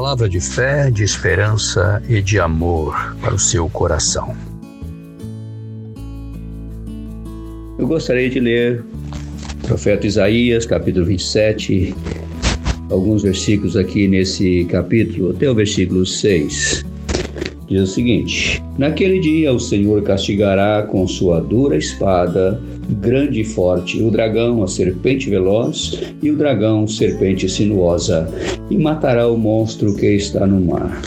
Palavra 0.00 0.28
de 0.28 0.38
fé, 0.38 0.92
de 0.92 1.02
esperança 1.02 2.00
e 2.08 2.22
de 2.22 2.38
amor 2.38 3.16
para 3.20 3.34
o 3.34 3.38
seu 3.38 3.68
coração. 3.68 4.32
Eu 7.76 7.84
gostaria 7.84 8.30
de 8.30 8.38
ler 8.38 8.84
o 9.64 9.66
profeta 9.66 10.06
Isaías, 10.06 10.64
capítulo 10.64 11.04
27, 11.04 11.96
alguns 12.92 13.24
versículos 13.24 13.76
aqui 13.76 14.06
nesse 14.06 14.66
capítulo, 14.66 15.32
até 15.32 15.50
o 15.50 15.54
versículo 15.56 16.06
6. 16.06 16.86
Diz 17.68 17.82
o 17.82 17.86
seguinte: 17.86 18.62
Naquele 18.78 19.20
dia 19.20 19.52
o 19.52 19.60
Senhor 19.60 20.02
castigará 20.02 20.82
com 20.84 21.06
sua 21.06 21.40
dura 21.40 21.76
espada, 21.76 22.60
grande 23.00 23.42
e 23.42 23.44
forte, 23.44 24.02
o 24.02 24.10
dragão, 24.10 24.62
a 24.62 24.68
serpente 24.68 25.28
veloz, 25.28 26.00
e 26.22 26.30
o 26.30 26.36
dragão, 26.36 26.88
serpente 26.88 27.48
sinuosa, 27.48 28.26
e 28.70 28.78
matará 28.78 29.28
o 29.28 29.36
monstro 29.36 29.94
que 29.94 30.06
está 30.06 30.46
no 30.46 30.60
mar. 30.60 31.02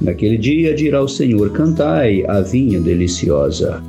Naquele 0.00 0.36
dia 0.36 0.74
dirá 0.74 1.00
o 1.00 1.08
Senhor: 1.08 1.50
Cantai 1.52 2.24
a 2.26 2.40
vinha 2.40 2.80
deliciosa. 2.80 3.82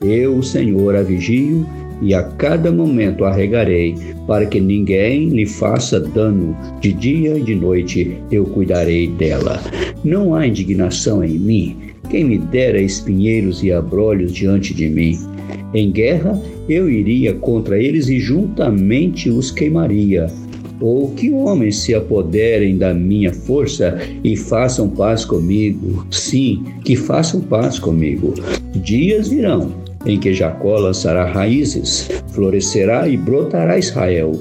Eu, 0.00 0.36
o 0.36 0.42
Senhor, 0.42 0.94
a 0.94 1.02
vigio 1.02 1.66
e 2.00 2.14
a 2.14 2.22
cada 2.22 2.70
momento 2.70 3.24
a 3.24 3.32
regarei, 3.32 3.94
para 4.26 4.46
que 4.46 4.60
ninguém 4.60 5.28
lhe 5.28 5.46
faça 5.46 6.00
dano. 6.00 6.56
De 6.80 6.92
dia 6.92 7.36
e 7.38 7.42
de 7.42 7.54
noite 7.54 8.16
eu 8.30 8.44
cuidarei 8.44 9.08
dela. 9.08 9.60
Não 10.02 10.34
há 10.34 10.46
indignação 10.46 11.24
em 11.24 11.38
mim. 11.38 11.76
Quem 12.10 12.24
me 12.24 12.38
dera 12.38 12.80
espinheiros 12.80 13.62
e 13.62 13.72
abrolhos 13.72 14.32
diante 14.32 14.74
de 14.74 14.88
mim. 14.88 15.18
Em 15.72 15.90
guerra 15.90 16.40
eu 16.68 16.88
iria 16.88 17.34
contra 17.34 17.80
eles 17.80 18.08
e 18.08 18.18
juntamente 18.18 19.30
os 19.30 19.50
queimaria. 19.50 20.26
Ou 20.80 21.10
que 21.12 21.30
homens 21.30 21.78
se 21.78 21.94
apoderem 21.94 22.76
da 22.76 22.92
minha 22.92 23.32
força 23.32 23.98
e 24.22 24.36
façam 24.36 24.88
paz 24.88 25.24
comigo. 25.24 26.06
Sim, 26.10 26.64
que 26.84 26.96
façam 26.96 27.40
paz 27.40 27.78
comigo. 27.78 28.34
Dias 28.74 29.28
virão 29.28 29.83
em 30.06 30.18
que 30.18 30.34
Jacó 30.34 30.78
lançará 30.78 31.24
raízes, 31.24 32.08
florescerá 32.32 33.08
e 33.08 33.16
brotará 33.16 33.78
Israel, 33.78 34.32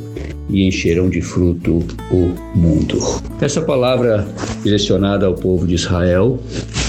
e 0.50 0.67
encherão 0.67 1.09
de 1.09 1.22
fruto 1.22 1.80
o 2.11 2.58
mundo. 2.58 3.00
Essa 3.42 3.61
palavra 3.61 4.28
direcionada 4.64 5.25
ao 5.25 5.34
povo 5.34 5.66
de 5.66 5.75
Israel, 5.75 6.39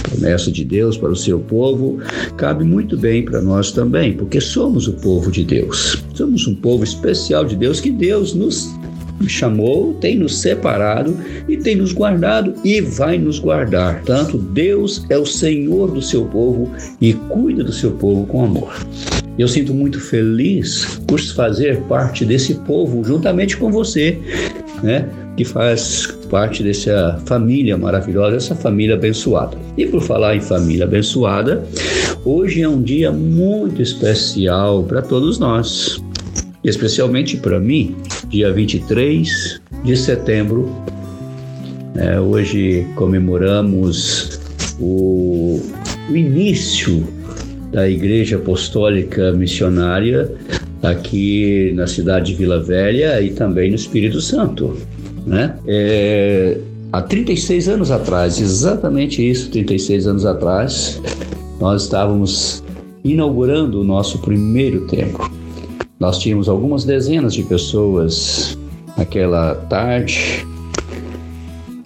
promessa 0.02 0.50
de 0.50 0.64
Deus 0.64 0.96
para 0.96 1.10
o 1.10 1.16
seu 1.16 1.38
povo, 1.40 1.98
cabe 2.36 2.64
muito 2.64 2.96
bem 2.96 3.24
para 3.24 3.40
nós 3.40 3.72
também, 3.72 4.12
porque 4.12 4.40
somos 4.40 4.86
o 4.86 4.92
povo 4.94 5.30
de 5.30 5.44
Deus. 5.44 6.02
Somos 6.14 6.46
um 6.46 6.54
povo 6.54 6.84
especial 6.84 7.44
de 7.44 7.56
Deus 7.56 7.80
que 7.80 7.90
Deus 7.90 8.34
nos 8.34 8.70
chamou, 9.26 9.94
tem 9.94 10.16
nos 10.16 10.40
separado 10.40 11.16
e 11.48 11.56
tem 11.56 11.76
nos 11.76 11.92
guardado 11.92 12.54
e 12.64 12.80
vai 12.80 13.18
nos 13.18 13.38
guardar. 13.38 14.02
Tanto 14.02 14.38
Deus 14.38 15.04
é 15.08 15.16
o 15.16 15.26
Senhor 15.26 15.90
do 15.90 16.02
seu 16.02 16.24
povo 16.26 16.70
e 17.00 17.12
cuida 17.12 17.64
do 17.64 17.72
seu 17.72 17.92
povo 17.92 18.26
com 18.26 18.44
amor. 18.44 18.74
Eu 19.38 19.48
sinto 19.48 19.74
muito 19.74 20.00
feliz 20.00 21.00
por 21.06 21.20
fazer 21.20 21.80
parte 21.82 22.24
desse 22.24 22.54
povo 22.54 23.02
juntamente 23.02 23.56
com 23.56 23.70
você, 23.70 24.18
né? 24.82 25.08
Que 25.36 25.44
faz 25.44 26.06
parte 26.30 26.62
dessa 26.62 27.20
família 27.26 27.76
maravilhosa, 27.76 28.36
essa 28.36 28.54
família 28.54 28.94
abençoada. 28.94 29.56
E 29.76 29.86
por 29.86 30.00
falar 30.00 30.36
em 30.36 30.40
família 30.40 30.84
abençoada, 30.84 31.64
hoje 32.24 32.62
é 32.62 32.68
um 32.68 32.80
dia 32.80 33.10
muito 33.10 33.82
especial 33.82 34.84
para 34.84 35.02
todos 35.02 35.40
nós 35.40 36.00
especialmente 36.64 37.36
para 37.36 37.60
mim, 37.60 37.94
dia 38.28 38.52
23 38.52 39.60
de 39.84 39.96
setembro. 39.96 40.70
É, 41.96 42.18
hoje 42.18 42.86
comemoramos 42.96 44.40
o, 44.80 45.60
o 46.10 46.16
início 46.16 47.06
da 47.70 47.88
Igreja 47.88 48.36
Apostólica 48.36 49.32
Missionária 49.32 50.32
aqui 50.82 51.72
na 51.74 51.86
cidade 51.86 52.32
de 52.32 52.38
Vila 52.38 52.62
Velha 52.62 53.20
e 53.20 53.30
também 53.30 53.70
no 53.70 53.76
Espírito 53.76 54.20
Santo. 54.20 54.76
Né? 55.26 55.56
É, 55.66 56.58
há 56.92 57.02
36 57.02 57.68
anos 57.68 57.90
atrás, 57.90 58.40
exatamente 58.40 59.28
isso, 59.28 59.50
36 59.50 60.06
anos 60.06 60.26
atrás, 60.26 61.00
nós 61.60 61.82
estávamos 61.82 62.62
inaugurando 63.04 63.80
o 63.80 63.84
nosso 63.84 64.18
primeiro 64.18 64.86
templo. 64.86 65.30
Nós 66.04 66.18
tínhamos 66.18 66.50
algumas 66.50 66.84
dezenas 66.84 67.32
de 67.32 67.42
pessoas 67.42 68.58
naquela 68.94 69.54
tarde 69.54 70.46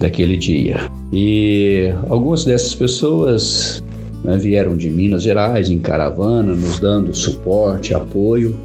daquele 0.00 0.36
dia. 0.36 0.90
E 1.12 1.94
algumas 2.08 2.44
dessas 2.44 2.74
pessoas 2.74 3.80
né, 4.24 4.36
vieram 4.36 4.76
de 4.76 4.90
Minas 4.90 5.22
Gerais 5.22 5.70
em 5.70 5.78
caravana, 5.78 6.52
nos 6.52 6.80
dando 6.80 7.14
suporte, 7.14 7.94
apoio. 7.94 8.58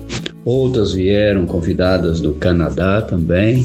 Outras 0.44 0.94
vieram 0.94 1.46
convidadas 1.46 2.20
do 2.20 2.34
Canadá 2.34 3.04
também. 3.04 3.64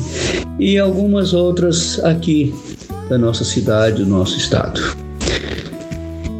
E 0.58 0.78
algumas 0.78 1.32
outras 1.32 2.04
aqui 2.04 2.54
da 3.08 3.16
nossa 3.16 3.46
cidade, 3.46 4.04
do 4.04 4.10
nosso 4.10 4.36
estado. 4.36 4.78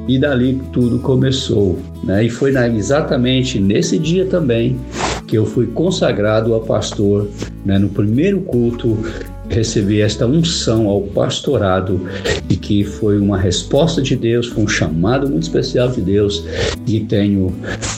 E 0.06 0.18
dali 0.18 0.60
tudo 0.74 0.98
começou. 0.98 1.78
Né? 2.04 2.26
E 2.26 2.28
foi 2.28 2.52
na, 2.52 2.68
exatamente 2.68 3.58
nesse 3.58 3.98
dia 3.98 4.26
também 4.26 4.76
que 5.28 5.36
eu 5.36 5.44
fui 5.44 5.66
consagrado 5.66 6.54
a 6.54 6.60
pastor. 6.60 7.28
Né? 7.64 7.78
No 7.78 7.90
primeiro 7.90 8.40
culto, 8.40 8.98
recebi 9.48 10.00
esta 10.00 10.26
unção 10.26 10.88
ao 10.88 11.02
pastorado 11.02 12.00
e 12.48 12.56
que 12.56 12.82
foi 12.82 13.18
uma 13.18 13.38
resposta 13.38 14.02
de 14.02 14.16
Deus, 14.16 14.48
foi 14.48 14.64
um 14.64 14.68
chamado 14.68 15.28
muito 15.28 15.44
especial 15.44 15.88
de 15.90 16.00
Deus 16.00 16.44
e 16.86 17.00
tenho 17.00 17.54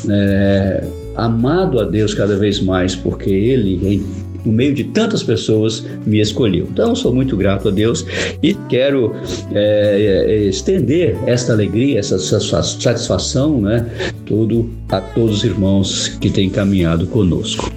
é, 0.09 0.85
amado 1.17 1.79
a 1.79 1.85
Deus 1.85 2.15
cada 2.15 2.37
vez 2.37 2.61
mais 2.61 2.95
porque 2.95 3.31
Ele 3.31 4.05
no 4.45 4.53
meio 4.53 4.75
de 4.75 4.85
tantas 4.85 5.23
pessoas, 5.23 5.85
me 6.07 6.21
escolheu. 6.21 6.67
Então, 6.71 6.95
sou 6.95 7.15
muito 7.15 7.37
grato 7.37 7.69
a 7.69 7.71
Deus 7.71 8.05
e 8.43 8.55
quero 8.69 9.15
é, 9.53 10.27
é, 10.29 10.45
estender 10.45 11.17
esta 11.27 11.53
alegria, 11.53 11.99
essa 11.99 12.19
satisfação, 12.19 13.61
né, 13.61 13.87
tudo 14.27 14.71
a 14.89 15.01
todos 15.01 15.39
os 15.39 15.45
irmãos 15.45 16.09
que 16.21 16.31
têm 16.31 16.49
caminhado 16.51 17.07
conosco. 17.07 17.71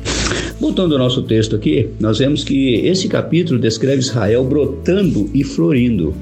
Voltando 0.60 0.94
ao 0.94 1.00
nosso 1.00 1.22
texto 1.24 1.56
aqui, 1.56 1.90
nós 2.00 2.20
vemos 2.20 2.44
que 2.44 2.76
esse 2.76 3.08
capítulo 3.08 3.60
descreve 3.60 4.00
Israel 4.00 4.46
brotando 4.46 5.30
e 5.34 5.44
florindo. 5.44 6.16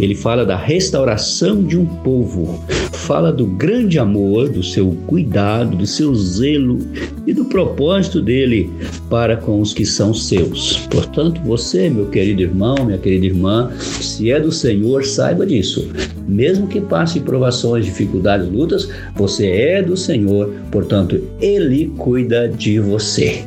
Ele 0.00 0.14
fala 0.14 0.46
da 0.46 0.56
restauração 0.56 1.62
de 1.62 1.78
um 1.78 1.84
povo, 1.84 2.64
fala 2.92 3.30
do 3.30 3.46
grande 3.46 3.98
amor, 3.98 4.48
do 4.48 4.62
seu 4.62 4.96
cuidado, 5.06 5.76
do 5.76 5.86
seu 5.86 6.14
zelo 6.14 6.78
e 7.26 7.34
do 7.34 7.44
propósito 7.44 8.22
dele 8.22 8.70
para 9.10 9.36
com 9.36 9.60
os 9.60 9.74
que 9.74 9.84
são 9.84 10.14
seus. 10.14 10.78
Portanto, 10.90 11.40
você, 11.42 11.90
meu 11.90 12.06
querido 12.06 12.40
irmão, 12.40 12.76
minha 12.84 12.96
querida 12.96 13.26
irmã, 13.26 13.70
se 13.78 14.30
é 14.30 14.40
do 14.40 14.50
Senhor, 14.50 15.04
saiba 15.04 15.44
disso. 15.44 15.90
Mesmo 16.26 16.66
que 16.66 16.80
passe 16.80 17.20
provações, 17.20 17.84
dificuldades, 17.84 18.48
lutas, 18.48 18.88
você 19.14 19.48
é 19.48 19.82
do 19.82 19.98
Senhor, 19.98 20.50
portanto, 20.70 21.22
ele 21.40 21.92
cuida 21.98 22.48
de 22.48 22.78
você. 22.78 23.44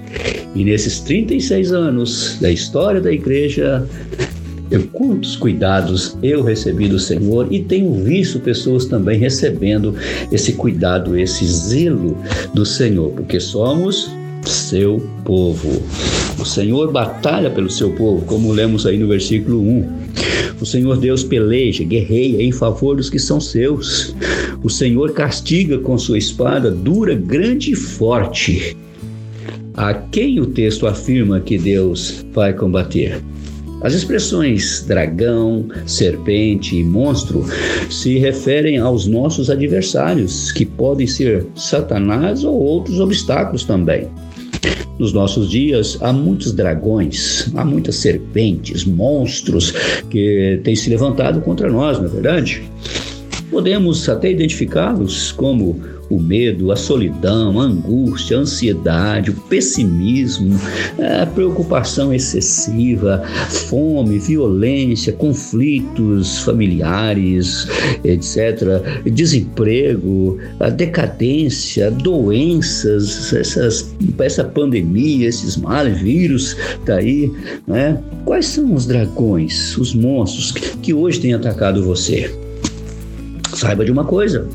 E 0.55 0.63
nesses 0.63 0.99
36 0.99 1.71
anos 1.71 2.37
da 2.39 2.51
história 2.51 3.01
da 3.01 3.11
igreja, 3.11 3.87
quantos 4.91 5.35
cuidados 5.35 6.17
eu 6.21 6.43
recebi 6.43 6.87
do 6.87 6.99
Senhor 6.99 7.47
e 7.51 7.61
tenho 7.63 7.93
visto 8.03 8.39
pessoas 8.39 8.85
também 8.85 9.19
recebendo 9.19 9.95
esse 10.31 10.53
cuidado, 10.53 11.17
esse 11.17 11.45
zelo 11.45 12.17
do 12.53 12.65
Senhor, 12.65 13.11
porque 13.11 13.39
somos 13.39 14.09
seu 14.45 15.01
povo. 15.23 15.81
O 16.39 16.45
Senhor 16.45 16.91
batalha 16.91 17.49
pelo 17.49 17.69
seu 17.69 17.91
povo, 17.91 18.25
como 18.25 18.51
lemos 18.51 18.85
aí 18.85 18.97
no 18.97 19.07
versículo 19.07 19.61
1. 19.61 19.89
O 20.59 20.65
Senhor 20.65 20.97
Deus 20.97 21.23
peleja, 21.23 21.83
guerreia 21.83 22.41
em 22.41 22.51
favor 22.51 22.95
dos 22.95 23.09
que 23.09 23.19
são 23.19 23.39
seus. 23.39 24.15
O 24.63 24.69
Senhor 24.69 25.11
castiga 25.13 25.77
com 25.77 25.97
sua 25.97 26.17
espada 26.17 26.71
dura, 26.71 27.15
grande 27.15 27.71
e 27.71 27.75
forte. 27.75 28.75
A 29.75 29.93
quem 29.93 30.39
o 30.39 30.45
texto 30.45 30.85
afirma 30.85 31.39
que 31.39 31.57
Deus 31.57 32.25
vai 32.33 32.53
combater? 32.53 33.21
As 33.83 33.93
expressões 33.93 34.85
dragão, 34.87 35.67
serpente 35.85 36.77
e 36.77 36.83
monstro 36.85 37.45
se 37.89 38.17
referem 38.17 38.77
aos 38.77 39.05
nossos 39.05 39.49
adversários, 39.49 40.53
que 40.53 40.65
podem 40.65 41.05
ser 41.05 41.45
Satanás 41.53 42.45
ou 42.45 42.57
outros 42.57 43.01
obstáculos 43.01 43.65
também. 43.65 44.07
Nos 44.97 45.11
nossos 45.11 45.49
dias 45.49 45.97
há 46.01 46.13
muitos 46.13 46.53
dragões, 46.53 47.49
há 47.53 47.65
muitas 47.65 47.97
serpentes, 47.97 48.85
monstros 48.85 49.71
que 50.09 50.61
têm 50.63 50.77
se 50.77 50.89
levantado 50.89 51.41
contra 51.41 51.69
nós, 51.69 51.97
não 51.99 52.05
é 52.05 52.09
verdade? 52.09 52.63
Podemos 53.53 54.09
até 54.09 54.31
identificá-los 54.31 55.31
como 55.31 55.79
o 56.09 56.19
medo, 56.19 56.71
a 56.71 56.75
solidão, 56.75 57.59
a 57.59 57.63
angústia, 57.63 58.37
a 58.37 58.41
ansiedade, 58.41 59.29
o 59.29 59.33
pessimismo, 59.33 60.59
a 61.21 61.25
preocupação 61.27 62.13
excessiva, 62.13 63.23
fome, 63.69 64.17
violência, 64.19 65.13
conflitos 65.13 66.39
familiares, 66.39 67.67
etc., 68.03 68.81
desemprego, 69.05 70.39
a 70.59 70.69
decadência, 70.69 71.89
doenças, 71.91 73.31
essas, 73.33 73.95
essa 74.19 74.43
pandemia, 74.43 75.27
esses 75.27 75.55
males, 75.57 76.01
vírus, 76.01 76.57
tá 76.85 76.95
aí, 76.95 77.31
né? 77.67 78.01
Quais 78.25 78.47
são 78.47 78.73
os 78.73 78.85
dragões, 78.85 79.77
os 79.77 79.93
monstros 79.93 80.51
que 80.51 80.93
hoje 80.93 81.19
têm 81.19 81.33
atacado 81.33 81.83
você? 81.83 82.42
Saiba 83.63 83.85
de 83.85 83.93
uma 83.93 84.03
coisa: 84.03 84.45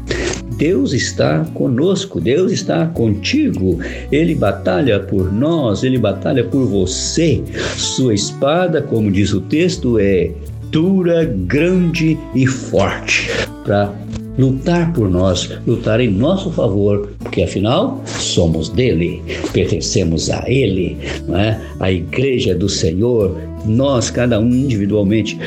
Deus 0.58 0.92
está 0.92 1.42
conosco, 1.54 2.20
Deus 2.20 2.52
está 2.52 2.84
contigo. 2.84 3.78
Ele 4.12 4.34
batalha 4.34 5.00
por 5.00 5.32
nós, 5.32 5.82
ele 5.82 5.96
batalha 5.96 6.44
por 6.44 6.66
você. 6.66 7.42
Sua 7.74 8.12
espada, 8.12 8.82
como 8.82 9.10
diz 9.10 9.32
o 9.32 9.40
texto, 9.40 9.98
é 9.98 10.30
dura, 10.70 11.24
grande 11.24 12.18
e 12.34 12.46
forte 12.46 13.30
para 13.64 13.94
lutar 14.38 14.92
por 14.92 15.08
nós, 15.08 15.50
lutar 15.66 16.00
em 16.00 16.10
nosso 16.10 16.50
favor, 16.50 17.08
porque 17.18 17.42
afinal 17.42 18.02
somos 18.04 18.68
dele, 18.68 19.22
pertencemos 19.54 20.28
a 20.28 20.44
ele, 20.46 20.98
não 21.26 21.38
é? 21.38 21.58
A 21.80 21.90
igreja 21.90 22.54
do 22.54 22.68
Senhor, 22.68 23.34
nós, 23.64 24.10
cada 24.10 24.38
um 24.38 24.50
individualmente, 24.50 25.38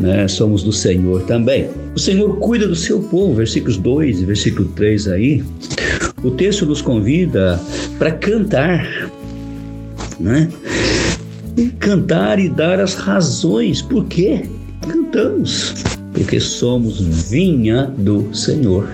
né, 0.00 0.28
somos 0.28 0.62
do 0.62 0.72
Senhor 0.72 1.22
também. 1.22 1.68
O 1.94 1.98
Senhor 1.98 2.36
cuida 2.38 2.66
do 2.66 2.76
seu 2.76 3.00
povo, 3.00 3.34
versículos 3.34 3.76
2 3.78 4.20
e 4.20 4.24
versículo 4.24 4.68
3 4.68 5.08
aí. 5.08 5.44
O 6.22 6.30
texto 6.30 6.66
nos 6.66 6.82
convida 6.82 7.60
para 7.98 8.10
cantar, 8.10 9.10
né? 10.18 10.48
Cantar 11.78 12.38
e 12.38 12.48
dar 12.48 12.80
as 12.80 12.94
razões. 12.94 13.80
Por 13.80 14.04
quê? 14.06 14.42
Cantamos. 14.86 15.74
Porque 16.12 16.40
somos 16.40 17.00
vinha 17.30 17.84
do 17.96 18.34
Senhor 18.34 18.88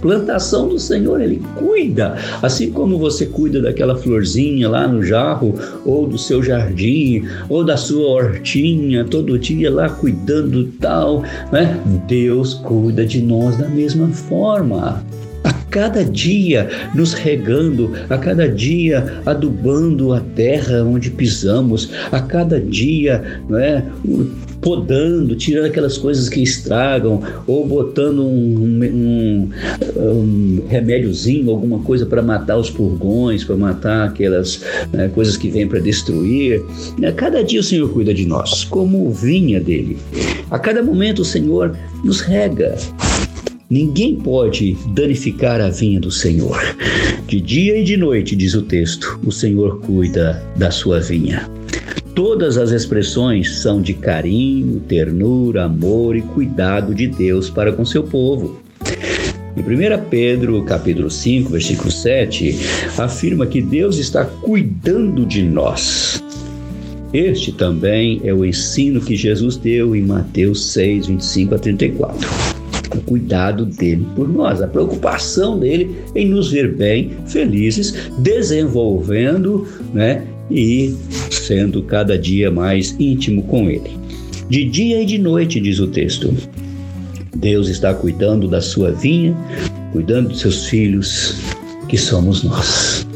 plantação 0.00 0.68
do 0.68 0.78
Senhor, 0.78 1.20
Ele 1.20 1.42
cuida. 1.56 2.16
Assim 2.42 2.70
como 2.70 2.98
você 2.98 3.26
cuida 3.26 3.60
daquela 3.60 3.96
florzinha 3.96 4.68
lá 4.68 4.86
no 4.86 5.02
jarro, 5.02 5.54
ou 5.84 6.06
do 6.06 6.18
seu 6.18 6.42
jardim, 6.42 7.24
ou 7.48 7.64
da 7.64 7.76
sua 7.76 8.08
hortinha, 8.08 9.04
todo 9.04 9.38
dia 9.38 9.70
lá 9.70 9.88
cuidando 9.88 10.64
tal, 10.80 11.22
né? 11.52 11.80
Deus 12.06 12.54
cuida 12.54 13.04
de 13.04 13.20
nós 13.20 13.56
da 13.56 13.68
mesma 13.68 14.08
forma 14.08 15.02
a 15.44 15.52
cada 15.52 16.04
dia 16.04 16.68
nos 16.94 17.12
regando, 17.12 17.92
a 18.08 18.18
cada 18.18 18.48
dia 18.48 19.20
adubando 19.26 20.12
a 20.12 20.20
terra 20.20 20.82
onde 20.82 21.10
pisamos, 21.10 21.90
a 22.10 22.20
cada 22.20 22.60
dia 22.60 23.42
não 23.48 23.58
é, 23.58 23.84
podando, 24.60 25.36
tirando 25.36 25.66
aquelas 25.66 25.96
coisas 25.96 26.28
que 26.28 26.42
estragam, 26.42 27.22
ou 27.46 27.66
botando 27.66 28.22
um, 28.22 28.80
um, 28.82 29.50
um 29.96 30.62
remédiozinho, 30.68 31.50
alguma 31.50 31.78
coisa 31.80 32.04
para 32.06 32.22
matar 32.22 32.56
os 32.56 32.70
purgões, 32.70 33.44
para 33.44 33.56
matar 33.56 34.08
aquelas 34.08 34.62
né, 34.92 35.08
coisas 35.14 35.36
que 35.36 35.48
vêm 35.48 35.66
para 35.66 35.78
destruir. 35.78 36.62
A 37.06 37.12
cada 37.12 37.42
dia 37.42 37.60
o 37.60 37.62
Senhor 37.62 37.88
cuida 37.90 38.12
de 38.12 38.26
nós, 38.26 38.64
como 38.64 39.10
vinha 39.10 39.60
dele. 39.60 39.98
A 40.50 40.58
cada 40.58 40.82
momento 40.82 41.22
o 41.22 41.24
Senhor 41.24 41.76
nos 42.04 42.20
rega, 42.20 42.76
Ninguém 43.70 44.16
pode 44.16 44.78
danificar 44.94 45.60
a 45.60 45.68
vinha 45.68 46.00
do 46.00 46.10
Senhor. 46.10 46.58
De 47.26 47.38
dia 47.38 47.78
e 47.78 47.84
de 47.84 47.98
noite, 47.98 48.34
diz 48.34 48.54
o 48.54 48.62
texto, 48.62 49.20
o 49.22 49.30
Senhor 49.30 49.80
cuida 49.80 50.42
da 50.56 50.70
sua 50.70 51.00
vinha. 51.00 51.46
Todas 52.14 52.56
as 52.56 52.70
expressões 52.70 53.58
são 53.58 53.82
de 53.82 53.92
carinho, 53.92 54.80
ternura, 54.80 55.64
amor 55.64 56.16
e 56.16 56.22
cuidado 56.22 56.94
de 56.94 57.08
Deus 57.08 57.50
para 57.50 57.70
com 57.70 57.84
seu 57.84 58.04
povo. 58.04 58.58
Em 59.54 59.60
1 59.60 60.08
Pedro, 60.08 60.64
capítulo 60.64 61.10
5, 61.10 61.50
versículo 61.50 61.90
7, 61.90 62.56
afirma 62.96 63.44
que 63.44 63.60
Deus 63.60 63.98
está 63.98 64.24
cuidando 64.24 65.26
de 65.26 65.42
nós. 65.42 66.24
Este 67.12 67.52
também 67.52 68.18
é 68.24 68.32
o 68.32 68.46
ensino 68.46 68.98
que 68.98 69.14
Jesus 69.14 69.58
deu 69.58 69.94
em 69.94 70.00
Mateus 70.00 70.72
6, 70.72 71.08
25 71.08 71.54
a 71.54 71.58
34 71.58 72.57
o 72.96 73.00
cuidado 73.02 73.66
dele 73.66 74.06
por 74.14 74.28
nós, 74.28 74.62
a 74.62 74.66
preocupação 74.66 75.58
dele 75.58 75.96
em 76.14 76.28
nos 76.28 76.50
ver 76.50 76.74
bem, 76.74 77.12
felizes, 77.26 77.94
desenvolvendo, 78.18 79.66
né, 79.92 80.24
e 80.50 80.94
sendo 81.30 81.82
cada 81.82 82.18
dia 82.18 82.50
mais 82.50 82.94
íntimo 82.98 83.42
com 83.44 83.68
ele. 83.68 83.90
De 84.48 84.64
dia 84.64 85.02
e 85.02 85.06
de 85.06 85.18
noite, 85.18 85.60
diz 85.60 85.78
o 85.78 85.86
texto. 85.86 86.34
Deus 87.36 87.68
está 87.68 87.92
cuidando 87.92 88.48
da 88.48 88.60
sua 88.60 88.90
vinha, 88.92 89.36
cuidando 89.92 90.30
dos 90.30 90.40
seus 90.40 90.66
filhos, 90.66 91.36
que 91.88 91.96
somos 91.96 92.42
nós. 92.42 93.06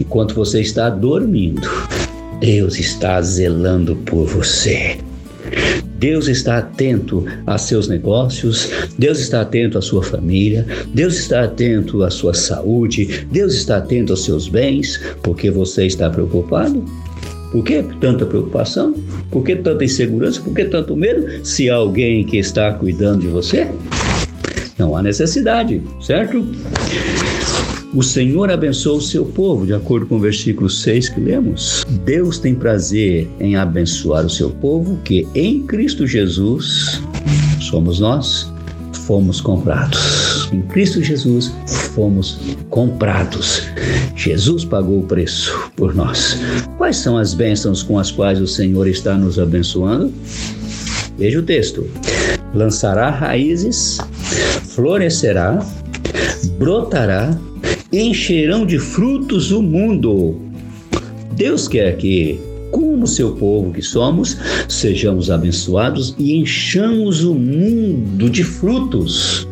Enquanto 0.00 0.34
você 0.34 0.60
está 0.60 0.88
dormindo, 0.88 1.68
Deus 2.40 2.78
está 2.78 3.20
zelando 3.22 3.96
por 3.96 4.26
você. 4.26 4.98
Deus 5.98 6.28
está 6.28 6.58
atento 6.58 7.24
a 7.46 7.56
seus 7.56 7.88
negócios, 7.88 8.70
Deus 8.98 9.18
está 9.18 9.40
atento 9.40 9.78
à 9.78 9.82
sua 9.82 10.02
família, 10.02 10.66
Deus 10.92 11.16
está 11.16 11.44
atento 11.44 12.02
à 12.02 12.10
sua 12.10 12.34
saúde, 12.34 13.26
Deus 13.30 13.54
está 13.54 13.78
atento 13.78 14.12
aos 14.12 14.24
seus 14.24 14.48
bens, 14.48 15.00
porque 15.22 15.50
você 15.50 15.86
está 15.86 16.10
preocupado? 16.10 16.84
Por 17.50 17.64
que 17.64 17.82
tanta 18.00 18.26
preocupação? 18.26 18.94
Por 19.30 19.42
que 19.44 19.56
tanta 19.56 19.84
insegurança? 19.84 20.40
Por 20.40 20.52
que 20.52 20.64
tanto 20.64 20.96
medo? 20.96 21.44
Se 21.44 21.70
há 21.70 21.76
alguém 21.76 22.24
que 22.24 22.36
está 22.36 22.72
cuidando 22.72 23.20
de 23.20 23.28
você, 23.28 23.68
não 24.78 24.96
há 24.96 25.02
necessidade, 25.02 25.80
certo? 26.00 26.44
O 27.96 28.02
Senhor 28.02 28.50
abençoa 28.50 28.98
o 28.98 29.00
seu 29.00 29.24
povo, 29.24 29.64
de 29.64 29.72
acordo 29.72 30.04
com 30.04 30.16
o 30.16 30.20
versículo 30.20 30.68
6 30.68 31.08
que 31.08 31.18
lemos. 31.18 31.82
Deus 32.04 32.38
tem 32.38 32.54
prazer 32.54 33.26
em 33.40 33.56
abençoar 33.56 34.26
o 34.26 34.28
seu 34.28 34.50
povo, 34.50 34.98
que 35.02 35.26
em 35.34 35.62
Cristo 35.62 36.06
Jesus 36.06 37.00
somos 37.58 37.98
nós, 37.98 38.52
fomos 39.06 39.40
comprados. 39.40 40.50
Em 40.52 40.60
Cristo 40.60 41.02
Jesus 41.02 41.50
fomos 41.94 42.38
comprados. 42.68 43.62
Jesus 44.14 44.62
pagou 44.62 45.00
o 45.00 45.06
preço 45.06 45.58
por 45.74 45.94
nós. 45.94 46.38
Quais 46.76 46.98
são 46.98 47.16
as 47.16 47.32
bênçãos 47.32 47.82
com 47.82 47.98
as 47.98 48.10
quais 48.10 48.42
o 48.42 48.46
Senhor 48.46 48.86
está 48.86 49.16
nos 49.16 49.38
abençoando? 49.38 50.12
Veja 51.16 51.38
o 51.38 51.42
texto: 51.42 51.88
lançará 52.52 53.08
raízes, 53.08 53.96
florescerá, 54.66 55.64
brotará 56.58 57.34
encherão 57.92 58.66
de 58.66 58.78
frutos 58.78 59.50
o 59.52 59.62
mundo. 59.62 60.40
Deus 61.32 61.68
quer 61.68 61.96
que, 61.96 62.40
como 62.70 63.06
seu 63.06 63.32
povo 63.32 63.72
que 63.72 63.82
somos, 63.82 64.36
sejamos 64.68 65.30
abençoados 65.30 66.14
e 66.18 66.36
enchamos 66.36 67.24
o 67.24 67.34
mundo 67.34 68.28
de 68.28 68.42
frutos 68.42 69.46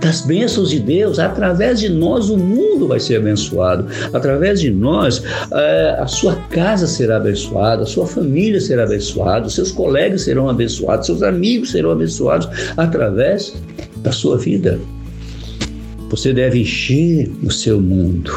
das 0.00 0.20
bênçãos 0.22 0.70
de 0.70 0.78
Deus, 0.78 1.18
através 1.18 1.80
de 1.80 1.88
nós 1.88 2.30
o 2.30 2.36
mundo 2.36 2.86
vai 2.86 3.00
ser 3.00 3.16
abençoado, 3.16 3.86
através 4.12 4.60
de 4.60 4.70
nós 4.70 5.22
eh, 5.52 5.96
a 5.98 6.06
sua 6.06 6.36
casa 6.50 6.86
será 6.86 7.16
abençoada, 7.16 7.82
a 7.82 7.86
sua 7.86 8.06
família 8.06 8.60
será 8.60 8.84
abençoada, 8.84 9.48
seus 9.48 9.72
colegas 9.72 10.22
serão 10.22 10.48
abençoados, 10.48 11.06
seus 11.06 11.22
amigos 11.22 11.72
serão 11.72 11.90
abençoados 11.90 12.48
através 12.76 13.54
da 13.96 14.12
sua 14.12 14.38
vida. 14.38 14.78
Você 16.10 16.32
deve 16.32 16.60
encher 16.60 17.30
o 17.42 17.50
seu 17.50 17.80
mundo. 17.80 18.32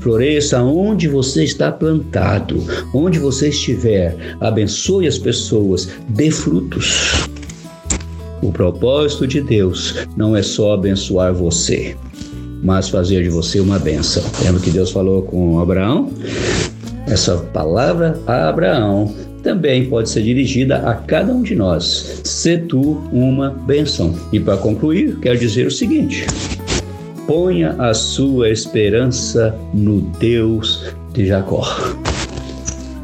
Floresça 0.00 0.62
onde 0.62 1.06
você 1.08 1.44
está 1.44 1.70
plantado, 1.70 2.64
onde 2.94 3.18
você 3.18 3.48
estiver. 3.48 4.16
Abençoe 4.40 5.06
as 5.06 5.18
pessoas, 5.18 5.88
dê 6.08 6.30
frutos. 6.30 7.28
O 8.42 8.50
propósito 8.50 9.26
de 9.26 9.40
Deus 9.40 9.94
não 10.16 10.34
é 10.34 10.42
só 10.42 10.74
abençoar 10.74 11.32
você, 11.32 11.96
mas 12.62 12.88
fazer 12.88 13.22
de 13.22 13.28
você 13.28 13.60
uma 13.60 13.78
bênção. 13.78 14.22
Lembra 14.44 14.60
que 14.60 14.70
Deus 14.70 14.90
falou 14.90 15.22
com 15.22 15.60
Abraão? 15.60 16.10
Essa 17.06 17.36
palavra 17.36 18.20
a 18.26 18.48
Abraão 18.48 19.14
também 19.42 19.86
pode 19.86 20.08
ser 20.08 20.22
dirigida 20.22 20.78
a 20.78 20.94
cada 20.94 21.32
um 21.32 21.42
de 21.42 21.54
nós. 21.54 22.20
Se 22.24 22.58
tu 22.58 23.02
uma 23.12 23.50
bênção. 23.50 24.14
E 24.32 24.40
para 24.40 24.56
concluir, 24.56 25.18
quero 25.20 25.38
dizer 25.38 25.66
o 25.66 25.70
seguinte: 25.70 26.26
ponha 27.26 27.74
a 27.78 27.94
sua 27.94 28.50
esperança 28.50 29.54
no 29.72 30.00
Deus 30.18 30.84
de 31.12 31.26
Jacó. 31.26 31.62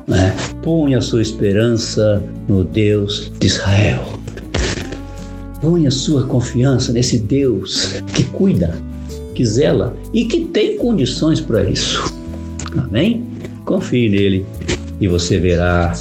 Né? 0.07 0.35
Ponha 0.63 0.99
a 0.99 1.01
sua 1.01 1.23
esperança 1.23 2.23
no 2.49 2.65
Deus 2.65 3.31
de 3.39 3.47
Israel. 3.47 4.05
Ponha 5.61 5.91
sua 5.91 6.25
confiança 6.25 6.93
nesse 6.93 7.19
Deus 7.19 8.03
que 8.15 8.25
cuida, 8.25 8.77
que 9.35 9.45
zela 9.45 9.97
e 10.13 10.25
que 10.25 10.47
tem 10.47 10.77
condições 10.77 11.41
para 11.41 11.69
isso. 11.69 12.13
Amém? 12.77 13.25
Confie 13.65 14.09
nele 14.09 14.47
e 15.01 15.07
você 15.07 15.39
verá 15.39 15.93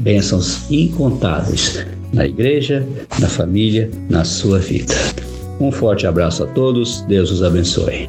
bênçãos 0.00 0.70
incontáveis 0.70 1.84
na 2.12 2.26
igreja, 2.26 2.86
na 3.18 3.28
família, 3.28 3.90
na 4.08 4.24
sua 4.24 4.58
vida. 4.58 4.94
Um 5.58 5.72
forte 5.72 6.06
abraço 6.06 6.44
a 6.44 6.46
todos, 6.46 7.00
Deus 7.02 7.30
os 7.30 7.42
abençoe. 7.42 8.08